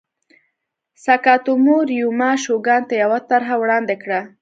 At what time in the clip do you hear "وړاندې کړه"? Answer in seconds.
3.61-4.19